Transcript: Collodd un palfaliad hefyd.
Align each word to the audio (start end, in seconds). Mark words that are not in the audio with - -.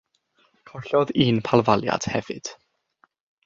Collodd 0.69 1.13
un 1.25 1.39
palfaliad 1.49 2.11
hefyd. 2.15 2.53